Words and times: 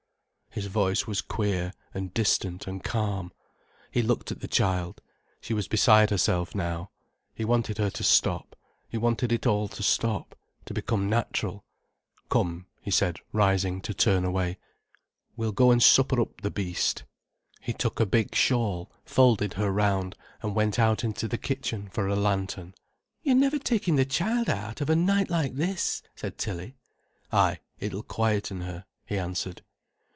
His 0.53 0.65
voice 0.65 1.07
was 1.07 1.21
queer 1.21 1.71
and 1.93 2.13
distant 2.13 2.67
and 2.67 2.83
calm. 2.83 3.31
He 3.89 4.01
looked 4.01 4.33
at 4.33 4.41
the 4.41 4.49
child. 4.49 4.99
She 5.39 5.53
was 5.53 5.69
beside 5.69 6.09
herself 6.09 6.53
now. 6.53 6.91
He 7.33 7.45
wanted 7.45 7.77
her 7.77 7.89
to 7.91 8.03
stop, 8.03 8.57
he 8.89 8.97
wanted 8.97 9.31
it 9.31 9.47
all 9.47 9.69
to 9.69 9.81
stop, 9.81 10.35
to 10.65 10.73
become 10.73 11.09
natural. 11.09 11.63
"Come," 12.27 12.65
he 12.81 12.91
said, 12.91 13.19
rising 13.31 13.79
to 13.79 13.93
turn 13.93 14.25
away, 14.25 14.57
"we'll 15.37 15.53
go 15.53 15.71
an' 15.71 15.79
supper 15.79 16.19
up 16.19 16.41
the 16.41 16.51
beast." 16.51 17.05
He 17.61 17.71
took 17.71 18.01
a 18.01 18.05
big 18.05 18.35
shawl, 18.35 18.91
folded 19.05 19.53
her 19.53 19.71
round, 19.71 20.17
and 20.41 20.53
went 20.53 20.77
out 20.77 21.05
into 21.05 21.29
the 21.29 21.37
kitchen 21.37 21.87
for 21.87 22.07
a 22.09 22.15
lantern. 22.17 22.75
"You're 23.23 23.35
never 23.35 23.57
taking 23.57 23.95
the 23.95 24.03
child 24.03 24.49
out, 24.49 24.81
of 24.81 24.89
a 24.89 24.97
night 24.97 25.29
like 25.29 25.55
this," 25.55 26.03
said 26.13 26.37
Tilly. 26.37 26.75
"Ay, 27.31 27.59
it'll 27.79 28.03
quieten 28.03 28.59
her," 28.63 28.83
he 29.05 29.17
answered. 29.17 29.61